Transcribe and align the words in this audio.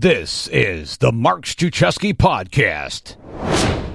This 0.00 0.46
is 0.52 0.98
the 0.98 1.10
Mark 1.10 1.44
Struczewski 1.44 2.14
Podcast. 2.14 3.16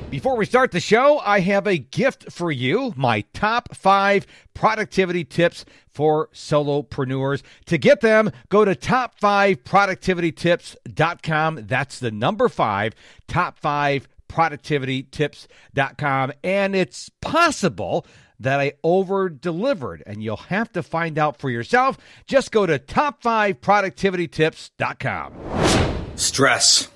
Before 0.10 0.36
we 0.36 0.46
start 0.46 0.74
the 0.74 0.82
show, 0.82 1.20
I 1.20 1.40
have 1.40 1.66
a 1.66 1.78
gift 1.78 2.30
for 2.30 2.52
you 2.52 2.94
my 2.98 3.22
top 3.34 3.74
five 3.74 4.28
productivity 4.54 5.24
tips 5.24 5.64
for 5.88 6.28
solopreneurs. 6.34 7.42
To 7.68 7.78
get 7.78 8.02
them, 8.02 8.32
go 8.50 8.66
to 8.66 8.76
top5productivitytips.com. 8.76 11.68
That's 11.68 12.00
the 12.00 12.12
number 12.12 12.50
five, 12.50 12.94
top 13.30 13.58
five 13.58 14.10
productivitytips.com. 14.28 16.34
And 16.44 16.76
it's 16.76 17.10
possible 17.22 18.06
that 18.42 18.60
I 18.60 18.74
over 18.84 19.30
delivered, 19.30 20.04
and 20.06 20.22
you'll 20.22 20.36
have 20.36 20.70
to 20.74 20.84
find 20.84 21.18
out 21.18 21.40
for 21.40 21.50
yourself. 21.50 21.98
Just 22.28 22.52
go 22.52 22.66
to 22.66 22.78
top5productivitytips.com. 22.78 25.73
Stress. 26.16 26.90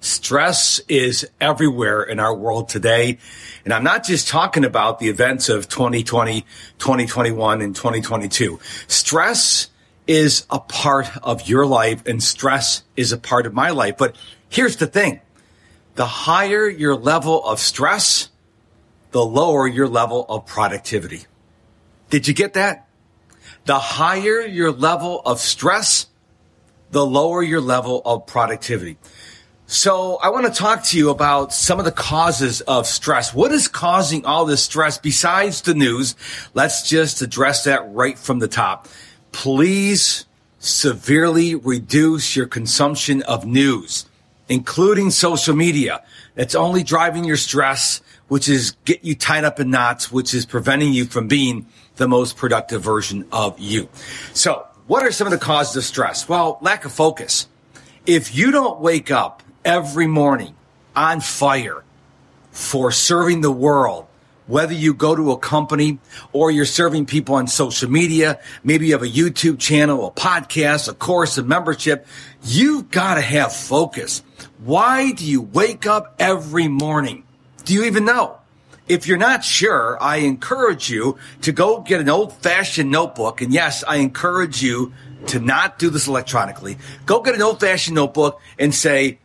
Stress 0.00 0.80
is 0.88 1.28
everywhere 1.40 2.02
in 2.02 2.20
our 2.20 2.34
world 2.34 2.68
today. 2.68 3.18
And 3.64 3.72
I'm 3.72 3.84
not 3.84 4.04
just 4.04 4.28
talking 4.28 4.64
about 4.64 4.98
the 4.98 5.08
events 5.08 5.48
of 5.48 5.68
2020, 5.68 6.42
2021, 6.78 7.62
and 7.62 7.74
2022. 7.74 8.58
Stress 8.86 9.70
is 10.06 10.46
a 10.50 10.58
part 10.58 11.08
of 11.22 11.48
your 11.48 11.66
life 11.66 12.06
and 12.06 12.22
stress 12.22 12.82
is 12.96 13.12
a 13.12 13.18
part 13.18 13.46
of 13.46 13.54
my 13.54 13.70
life. 13.70 13.96
But 13.96 14.16
here's 14.48 14.76
the 14.76 14.86
thing. 14.86 15.20
The 15.94 16.06
higher 16.06 16.68
your 16.68 16.96
level 16.96 17.44
of 17.44 17.60
stress, 17.60 18.30
the 19.10 19.24
lower 19.24 19.66
your 19.68 19.88
level 19.88 20.24
of 20.28 20.46
productivity. 20.46 21.26
Did 22.10 22.26
you 22.26 22.34
get 22.34 22.54
that? 22.54 22.88
The 23.66 23.78
higher 23.78 24.40
your 24.40 24.72
level 24.72 25.20
of 25.24 25.40
stress, 25.40 26.06
the 26.90 27.04
lower 27.04 27.42
your 27.42 27.60
level 27.60 28.02
of 28.04 28.26
productivity. 28.26 28.96
So 29.66 30.16
I 30.22 30.30
want 30.30 30.46
to 30.46 30.52
talk 30.52 30.82
to 30.84 30.98
you 30.98 31.10
about 31.10 31.52
some 31.52 31.78
of 31.78 31.84
the 31.84 31.92
causes 31.92 32.62
of 32.62 32.86
stress. 32.86 33.34
What 33.34 33.52
is 33.52 33.68
causing 33.68 34.24
all 34.24 34.46
this 34.46 34.62
stress 34.62 34.96
besides 34.96 35.60
the 35.60 35.74
news? 35.74 36.16
Let's 36.54 36.88
just 36.88 37.20
address 37.20 37.64
that 37.64 37.86
right 37.92 38.18
from 38.18 38.38
the 38.38 38.48
top. 38.48 38.88
Please 39.30 40.24
severely 40.58 41.54
reduce 41.54 42.34
your 42.34 42.46
consumption 42.46 43.22
of 43.24 43.44
news, 43.44 44.06
including 44.48 45.10
social 45.10 45.54
media. 45.54 46.02
It's 46.34 46.54
only 46.54 46.82
driving 46.82 47.24
your 47.24 47.36
stress, 47.36 48.00
which 48.28 48.48
is 48.48 48.70
get 48.86 49.04
you 49.04 49.14
tied 49.14 49.44
up 49.44 49.60
in 49.60 49.70
knots, 49.70 50.10
which 50.10 50.32
is 50.32 50.46
preventing 50.46 50.94
you 50.94 51.04
from 51.04 51.28
being 51.28 51.66
the 51.96 52.08
most 52.08 52.38
productive 52.38 52.82
version 52.82 53.26
of 53.32 53.58
you. 53.58 53.90
So 54.32 54.66
what 54.88 55.04
are 55.04 55.12
some 55.12 55.26
of 55.26 55.30
the 55.30 55.38
causes 55.38 55.76
of 55.76 55.84
stress? 55.84 56.28
Well, 56.28 56.58
lack 56.62 56.86
of 56.86 56.92
focus. 56.92 57.46
If 58.06 58.34
you 58.34 58.50
don't 58.50 58.80
wake 58.80 59.10
up 59.10 59.42
every 59.62 60.06
morning 60.06 60.54
on 60.96 61.20
fire 61.20 61.84
for 62.52 62.90
serving 62.90 63.42
the 63.42 63.52
world, 63.52 64.06
whether 64.46 64.72
you 64.72 64.94
go 64.94 65.14
to 65.14 65.32
a 65.32 65.36
company 65.36 65.98
or 66.32 66.50
you're 66.50 66.64
serving 66.64 67.04
people 67.04 67.34
on 67.34 67.48
social 67.48 67.90
media, 67.90 68.40
maybe 68.64 68.86
you 68.86 68.92
have 68.94 69.02
a 69.02 69.06
YouTube 69.06 69.58
channel, 69.58 70.06
a 70.06 70.10
podcast, 70.10 70.88
a 70.88 70.94
course, 70.94 71.36
a 71.36 71.42
membership, 71.42 72.06
you've 72.42 72.90
got 72.90 73.16
to 73.16 73.20
have 73.20 73.52
focus. 73.54 74.22
Why 74.64 75.12
do 75.12 75.26
you 75.26 75.42
wake 75.42 75.86
up 75.86 76.14
every 76.18 76.66
morning? 76.66 77.24
Do 77.66 77.74
you 77.74 77.84
even 77.84 78.06
know? 78.06 78.37
If 78.88 79.06
you're 79.06 79.18
not 79.18 79.44
sure, 79.44 79.98
I 80.00 80.16
encourage 80.16 80.88
you 80.90 81.18
to 81.42 81.52
go 81.52 81.80
get 81.80 82.00
an 82.00 82.08
old 82.08 82.32
fashioned 82.32 82.90
notebook. 82.90 83.40
And 83.42 83.52
yes, 83.52 83.84
I 83.86 83.96
encourage 83.96 84.62
you 84.62 84.92
to 85.26 85.40
not 85.40 85.78
do 85.78 85.90
this 85.90 86.06
electronically. 86.06 86.78
Go 87.04 87.20
get 87.20 87.34
an 87.34 87.42
old 87.42 87.60
fashioned 87.60 87.96
notebook 87.96 88.40
and 88.58 88.74
say, 88.74 89.18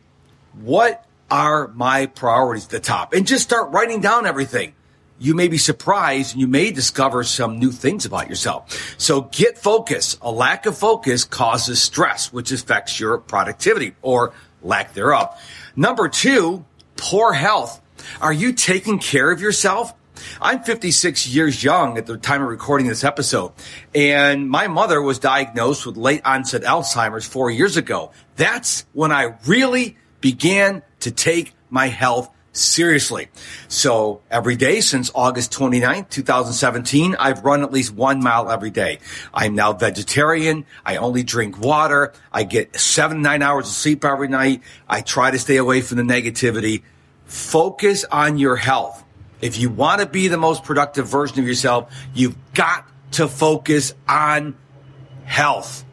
what 0.60 1.06
are 1.30 1.68
my 1.68 2.06
priorities 2.06 2.64
at 2.64 2.70
the 2.70 2.80
top? 2.80 3.14
And 3.14 3.26
just 3.26 3.44
start 3.44 3.70
writing 3.70 4.00
down 4.00 4.26
everything. 4.26 4.74
You 5.18 5.34
may 5.34 5.48
be 5.48 5.58
surprised 5.58 6.32
and 6.32 6.40
you 6.40 6.48
may 6.48 6.70
discover 6.70 7.24
some 7.24 7.58
new 7.58 7.70
things 7.70 8.04
about 8.04 8.28
yourself. 8.28 8.94
So 8.98 9.22
get 9.22 9.56
focus. 9.56 10.18
A 10.20 10.30
lack 10.30 10.66
of 10.66 10.76
focus 10.76 11.24
causes 11.24 11.80
stress, 11.80 12.32
which 12.32 12.52
affects 12.52 13.00
your 13.00 13.18
productivity 13.18 13.94
or 14.02 14.34
lack 14.62 14.92
thereof. 14.92 15.40
Number 15.76 16.08
two, 16.08 16.64
poor 16.96 17.32
health. 17.32 17.80
Are 18.20 18.32
you 18.32 18.52
taking 18.52 18.98
care 18.98 19.30
of 19.30 19.40
yourself? 19.40 19.94
I'm 20.40 20.62
56 20.62 21.28
years 21.28 21.62
young 21.62 21.98
at 21.98 22.06
the 22.06 22.16
time 22.16 22.42
of 22.42 22.48
recording 22.48 22.86
this 22.86 23.04
episode, 23.04 23.52
and 23.94 24.48
my 24.48 24.68
mother 24.68 25.02
was 25.02 25.18
diagnosed 25.18 25.86
with 25.86 25.96
late 25.96 26.22
onset 26.24 26.62
Alzheimer's 26.62 27.26
four 27.26 27.50
years 27.50 27.76
ago. 27.76 28.12
That's 28.36 28.86
when 28.92 29.12
I 29.12 29.36
really 29.46 29.96
began 30.20 30.82
to 31.00 31.10
take 31.10 31.52
my 31.68 31.88
health 31.88 32.30
seriously. 32.54 33.28
So 33.68 34.22
every 34.30 34.56
day 34.56 34.80
since 34.80 35.10
August 35.14 35.52
29th, 35.52 36.08
2017, 36.08 37.16
I've 37.18 37.44
run 37.44 37.62
at 37.62 37.72
least 37.72 37.92
one 37.92 38.22
mile 38.22 38.50
every 38.50 38.70
day. 38.70 39.00
I'm 39.32 39.54
now 39.54 39.72
vegetarian. 39.72 40.64
I 40.86 40.96
only 40.96 41.24
drink 41.24 41.58
water. 41.60 42.12
I 42.32 42.44
get 42.44 42.78
seven, 42.78 43.22
nine 43.22 43.42
hours 43.42 43.66
of 43.66 43.74
sleep 43.74 44.04
every 44.04 44.28
night. 44.28 44.62
I 44.88 45.00
try 45.00 45.30
to 45.30 45.38
stay 45.38 45.56
away 45.56 45.80
from 45.80 45.98
the 45.98 46.04
negativity. 46.04 46.82
Focus 47.26 48.04
on 48.04 48.38
your 48.38 48.56
health. 48.56 49.02
If 49.40 49.58
you 49.58 49.70
want 49.70 50.00
to 50.00 50.06
be 50.06 50.28
the 50.28 50.38
most 50.38 50.64
productive 50.64 51.06
version 51.06 51.38
of 51.38 51.46
yourself, 51.46 51.92
you've 52.14 52.36
got 52.54 52.86
to 53.12 53.28
focus 53.28 53.94
on 54.08 54.56
health. 55.24 55.84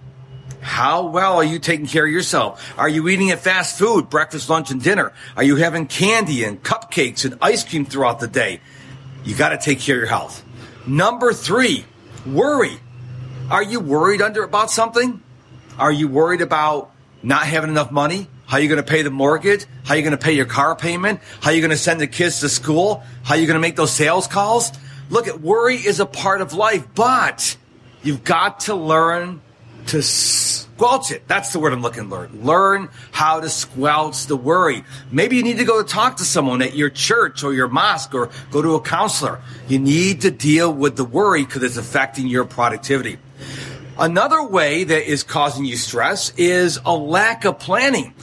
How 0.62 1.08
well 1.08 1.38
are 1.38 1.44
you 1.44 1.58
taking 1.58 1.88
care 1.88 2.06
of 2.06 2.12
yourself? 2.12 2.74
Are 2.78 2.88
you 2.88 3.10
eating 3.10 3.32
at 3.32 3.40
fast 3.40 3.80
food, 3.80 4.10
breakfast, 4.10 4.50
lunch, 4.50 4.70
and 4.70 4.82
dinner? 4.82 5.12
Are 5.36 5.44
you 5.44 5.56
having 5.56 5.88
candy 5.88 6.44
and 6.44 6.62
cupcakes 6.62 7.26
and 7.26 7.38
ice 7.42 7.64
cream 7.64 7.86
throughout 7.86 8.20
the 8.20 8.28
day? 8.28 8.62
You 9.24 9.36
got 9.36 9.50
to 9.50 9.58
take 9.58 9.80
care 9.80 9.96
of 9.96 10.02
your 10.02 10.08
health. 10.08 10.44
Number 10.86 11.34
three, 11.34 11.86
worry. 12.26 12.80
Are 13.50 13.64
you 13.64 13.80
worried 13.80 14.22
under 14.22 14.44
about 14.44 14.70
something? 14.70 15.22
Are 15.80 15.92
you 15.92 16.08
worried 16.08 16.42
about 16.42 16.92
not 17.24 17.44
having 17.44 17.72
enough 17.72 17.92
money? 17.92 18.28
How 18.52 18.58
you 18.58 18.68
going 18.68 18.84
to 18.84 18.92
pay 18.92 19.02
the 19.02 19.10
mortgage? 19.10 19.66
How 19.86 19.94
you 19.94 20.02
going 20.02 20.12
to 20.12 20.18
pay 20.18 20.34
your 20.34 20.46
car 20.46 20.76
payment? 20.76 21.22
How 21.40 21.52
you 21.52 21.62
going 21.62 21.72
to 21.72 21.78
send 21.78 22.02
the 22.02 22.08
kids 22.08 22.42
to 22.42 22.50
school? 22.50 23.02
How 23.24 23.36
you 23.36 23.48
going 23.48 23.56
to 23.56 23.62
make 23.62 23.78
those 23.78 23.94
sales 23.94 24.28
calls? 24.28 24.74
Look 25.10 25.30
at 25.30 25.40
worry 25.40 25.78
is 25.78 26.02
a 26.02 26.06
part 26.06 26.42
of 26.42 26.52
life, 26.52 26.86
but 26.94 27.56
you've 28.04 28.26
got 28.26 28.60
to 28.62 28.76
learn 28.76 29.40
to 29.88 30.04
squelch 30.04 31.12
it. 31.12 31.30
That's 31.30 31.54
the 31.54 31.60
word 31.60 31.72
I'm 31.72 31.82
looking 31.82 32.10
for. 32.10 32.28
Learn 32.34 32.90
how 33.12 33.40
to 33.40 33.48
squelch 33.48 34.26
the 34.26 34.36
worry. 34.36 34.84
Maybe 35.14 35.38
you 35.38 35.44
need 35.44 35.60
to 35.60 35.64
go 35.64 35.82
to 35.82 35.88
talk 35.88 36.18
to 36.18 36.26
someone 36.26 36.62
at 36.62 36.76
your 36.76 36.90
church 36.90 37.46
or 37.46 37.54
your 37.54 37.70
mosque 37.70 38.14
or 38.14 38.32
go 38.52 38.62
to 38.62 38.76
a 38.76 38.82
counselor. 38.82 39.40
You 39.70 39.80
need 39.80 40.20
to 40.24 40.30
deal 40.30 40.74
with 40.74 40.98
the 40.98 41.06
worry 41.06 41.46
because 41.46 41.64
it's 41.64 41.78
affecting 41.78 42.28
your 42.28 42.44
productivity. 42.44 43.18
Another 43.98 44.44
way 44.44 44.84
that 44.84 45.10
is 45.10 45.24
causing 45.24 45.64
you 45.64 45.78
stress 45.78 46.34
is 46.36 46.80
a 46.86 46.94
lack 46.94 47.46
of 47.46 47.58
planning. 47.58 48.14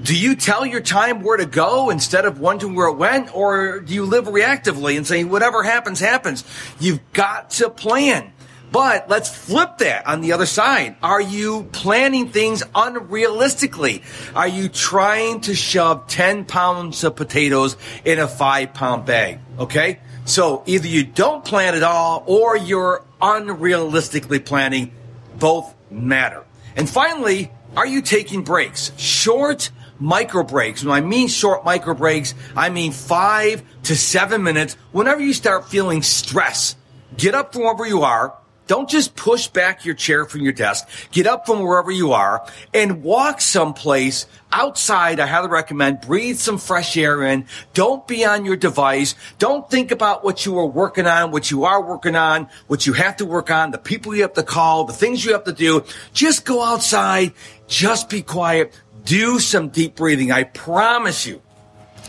Do 0.00 0.16
you 0.16 0.36
tell 0.36 0.64
your 0.64 0.80
time 0.80 1.22
where 1.22 1.36
to 1.36 1.46
go 1.46 1.90
instead 1.90 2.24
of 2.24 2.38
wondering 2.38 2.76
where 2.76 2.86
it 2.86 2.96
went? 2.96 3.34
Or 3.34 3.80
do 3.80 3.92
you 3.92 4.04
live 4.04 4.26
reactively 4.26 4.96
and 4.96 5.04
say, 5.04 5.24
whatever 5.24 5.64
happens, 5.64 5.98
happens? 5.98 6.44
You've 6.78 7.00
got 7.12 7.50
to 7.50 7.68
plan. 7.68 8.32
But 8.70 9.08
let's 9.08 9.34
flip 9.34 9.78
that 9.78 10.06
on 10.06 10.20
the 10.20 10.32
other 10.32 10.46
side. 10.46 10.96
Are 11.02 11.20
you 11.20 11.64
planning 11.72 12.28
things 12.28 12.62
unrealistically? 12.62 14.02
Are 14.36 14.46
you 14.46 14.68
trying 14.68 15.40
to 15.42 15.54
shove 15.54 16.06
10 16.06 16.44
pounds 16.44 17.02
of 17.02 17.16
potatoes 17.16 17.76
in 18.04 18.18
a 18.20 18.28
five 18.28 18.74
pound 18.74 19.04
bag? 19.04 19.40
Okay. 19.58 19.98
So 20.26 20.62
either 20.66 20.86
you 20.86 21.04
don't 21.04 21.44
plan 21.44 21.74
at 21.74 21.82
all 21.82 22.22
or 22.26 22.56
you're 22.56 23.02
unrealistically 23.20 24.44
planning. 24.44 24.92
Both 25.38 25.74
matter. 25.90 26.44
And 26.76 26.88
finally, 26.88 27.50
are 27.76 27.86
you 27.86 28.02
taking 28.02 28.44
breaks? 28.44 28.92
Short 28.98 29.70
micro 29.98 30.42
breaks. 30.42 30.84
When 30.84 30.94
I 30.94 31.00
mean 31.00 31.28
short 31.28 31.64
micro 31.64 31.94
breaks, 31.94 32.34
I 32.56 32.70
mean 32.70 32.92
five 32.92 33.62
to 33.84 33.96
seven 33.96 34.42
minutes 34.42 34.74
whenever 34.92 35.20
you 35.20 35.32
start 35.32 35.68
feeling 35.68 36.02
stress. 36.02 36.76
Get 37.16 37.34
up 37.34 37.52
from 37.52 37.62
wherever 37.62 37.86
you 37.86 38.02
are 38.02 38.34
don't 38.68 38.88
just 38.88 39.16
push 39.16 39.48
back 39.48 39.84
your 39.84 39.94
chair 39.94 40.26
from 40.26 40.42
your 40.42 40.52
desk. 40.52 40.86
Get 41.10 41.26
up 41.26 41.46
from 41.46 41.60
wherever 41.62 41.90
you 41.90 42.12
are 42.12 42.46
and 42.72 43.02
walk 43.02 43.40
someplace 43.40 44.26
outside. 44.52 45.18
I 45.18 45.26
highly 45.26 45.48
recommend 45.48 46.02
breathe 46.02 46.36
some 46.36 46.58
fresh 46.58 46.96
air 46.96 47.22
in. 47.24 47.46
Don't 47.72 48.06
be 48.06 48.24
on 48.24 48.44
your 48.44 48.56
device. 48.56 49.14
Don't 49.38 49.68
think 49.70 49.90
about 49.90 50.22
what 50.22 50.46
you 50.46 50.58
are 50.58 50.66
working 50.66 51.06
on, 51.06 51.30
what 51.30 51.50
you 51.50 51.64
are 51.64 51.82
working 51.82 52.14
on, 52.14 52.48
what 52.66 52.86
you 52.86 52.92
have 52.92 53.16
to 53.16 53.24
work 53.24 53.50
on, 53.50 53.70
the 53.70 53.78
people 53.78 54.14
you 54.14 54.22
have 54.22 54.34
to 54.34 54.42
call, 54.42 54.84
the 54.84 54.92
things 54.92 55.24
you 55.24 55.32
have 55.32 55.44
to 55.44 55.52
do. 55.52 55.82
Just 56.12 56.44
go 56.44 56.62
outside. 56.62 57.32
Just 57.66 58.10
be 58.10 58.22
quiet. 58.22 58.78
Do 59.04 59.38
some 59.38 59.70
deep 59.70 59.96
breathing. 59.96 60.30
I 60.30 60.44
promise 60.44 61.26
you, 61.26 61.40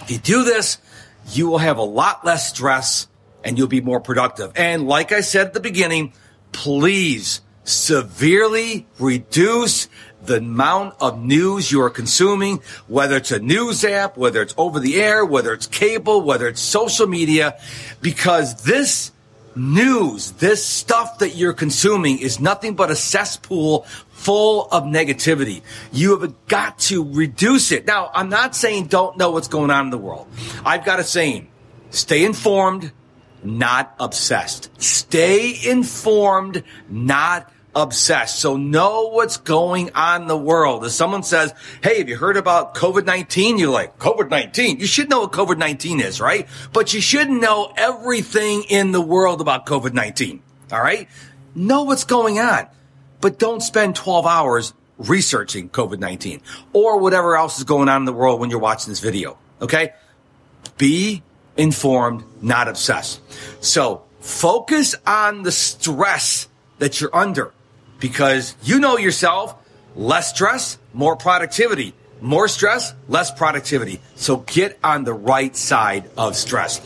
if 0.02 0.12
you 0.12 0.18
do 0.18 0.44
this, 0.44 0.78
you 1.32 1.48
will 1.48 1.60
have 1.60 1.78
a 1.78 1.84
lot 1.84 2.26
less 2.26 2.50
stress 2.50 3.08
and 3.46 3.58
you'll 3.58 3.68
be 3.68 3.82
more 3.82 4.02
productive. 4.02 4.52
And 4.56 4.88
like 4.88 5.12
I 5.12 5.22
said 5.22 5.48
at 5.48 5.54
the 5.54 5.60
beginning, 5.60 6.14
please 6.52 7.42
severely 7.64 8.88
reduce 8.98 9.88
the 10.22 10.38
amount 10.38 10.96
of 11.00 11.24
news 11.24 11.72
you 11.72 11.82
are 11.82 11.90
consuming, 11.90 12.62
whether 12.88 13.18
it's 13.18 13.32
a 13.32 13.40
news 13.40 13.84
app, 13.86 14.18
whether 14.18 14.42
it's 14.42 14.54
over 14.58 14.80
the 14.80 15.02
air, 15.02 15.26
whether 15.26 15.54
it's 15.54 15.68
cable, 15.68 16.22
whether 16.22 16.48
it's 16.48 16.62
social 16.62 17.08
media, 17.08 17.58
because 18.02 18.64
this 18.64 19.12
news, 19.56 20.32
this 20.34 20.66
stuff 20.66 21.20
that 21.20 21.36
you're 21.36 21.54
consuming 21.54 22.20
is 22.20 22.40
nothing 22.40 22.76
but 22.76 22.92
a 22.92 22.96
cesspool 22.96 23.86
full 24.10 24.68
of 24.72 24.84
negativity. 24.84 25.62
You 25.92 26.20
have 26.20 26.48
got 26.48 26.80
to 26.80 27.04
reduce 27.14 27.72
it. 27.72 27.86
Now, 27.86 28.12
I'm 28.14 28.30
not 28.30 28.56
saying 28.56 28.88
don't 28.88 29.18
know 29.18 29.32
what's 29.32 29.48
going 29.48 29.72
on 29.72 29.86
in 29.86 29.92
the 29.92 29.98
world. 29.98 30.28
I've 30.66 30.86
got 30.86 31.00
a 31.00 31.04
saying, 31.04 31.50
stay 31.90 32.26
informed, 32.26 32.92
not 33.44 33.96
obsessed. 34.00 34.70
Stay 34.82 35.58
informed, 35.70 36.64
not 36.90 37.52
obsessed. 37.76 38.40
So 38.40 38.58
know 38.58 39.10
what's 39.10 39.38
going 39.38 39.92
on 39.96 40.24
in 40.24 40.28
the 40.28 40.38
world. 40.38 40.86
If 40.86 40.92
someone 40.92 41.24
says, 41.24 41.54
Hey, 41.82 42.00
have 42.00 42.10
you 42.10 42.18
heard 42.18 42.38
about 42.38 42.76
COVID-19? 42.76 43.60
You're 43.60 43.72
like, 43.72 43.98
COVID-19? 44.00 44.80
You 44.80 44.88
should 44.88 45.10
know 45.10 45.22
what 45.22 45.32
COVID-19 45.32 46.02
is, 46.02 46.20
right? 46.20 46.48
But 46.74 46.94
you 46.94 47.02
shouldn't 47.02 47.42
know 47.42 47.74
everything 47.78 48.64
in 48.70 48.92
the 48.92 49.02
world 49.02 49.42
about 49.42 49.66
COVID-19. 49.66 50.40
All 50.72 50.82
right. 50.82 51.08
Know 51.56 51.84
what's 51.84 52.04
going 52.04 52.40
on, 52.40 52.68
but 53.22 53.40
don't 53.40 53.62
spend 53.62 53.96
12 53.96 54.26
hours 54.26 54.74
researching 54.98 55.70
COVID-19 55.70 56.42
or 56.74 57.00
whatever 57.00 57.36
else 57.36 57.58
is 57.58 57.64
going 57.64 57.90
on 57.90 58.02
in 58.02 58.06
the 58.06 58.14
world 58.14 58.40
when 58.40 58.50
you're 58.50 58.60
watching 58.60 58.92
this 58.92 59.00
video. 59.00 59.38
Okay. 59.62 59.94
Be 60.78 61.24
informed, 61.60 62.24
not 62.42 62.68
obsessed. 62.68 63.22
So 63.64 64.04
focus 64.22 64.96
on 65.06 65.44
the 65.44 65.52
stress 65.52 66.48
that 66.80 67.00
you're 67.00 67.16
under 67.16 67.54
because 68.00 68.56
you 68.64 68.80
know 68.80 68.98
yourself, 68.98 69.56
less 69.96 70.30
stress, 70.30 70.78
more 70.94 71.16
productivity. 71.16 71.94
More 72.22 72.48
stress, 72.48 72.94
less 73.08 73.32
productivity. 73.32 74.02
So 74.16 74.38
get 74.38 74.78
on 74.84 75.04
the 75.04 75.14
right 75.14 75.56
side 75.56 76.10
of 76.18 76.36
stress. 76.36 76.82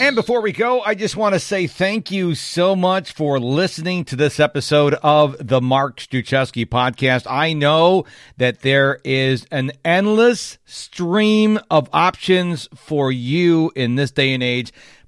And 0.00 0.16
before 0.16 0.40
we 0.40 0.50
go, 0.50 0.80
I 0.82 0.94
just 0.94 1.16
want 1.16 1.34
to 1.34 1.40
say 1.40 1.68
thank 1.68 2.10
you 2.10 2.34
so 2.34 2.74
much 2.74 3.12
for 3.12 3.38
listening 3.38 4.04
to 4.06 4.16
this 4.16 4.40
episode 4.40 4.94
of 5.02 5.36
the 5.40 5.60
Mark 5.60 5.98
Struczewski 5.98 6.66
podcast. 6.66 7.26
I 7.30 7.52
know 7.52 8.04
that 8.36 8.60
there 8.60 8.98
is 9.04 9.46
an 9.52 9.70
endless 9.84 10.58
stream 10.64 11.60
of 11.70 11.88
options 11.92 12.68
for 12.74 13.12
you 13.12 13.70
in 13.76 13.94
this 13.94 14.10
day 14.10 14.34
and 14.34 14.42
age 14.42 14.72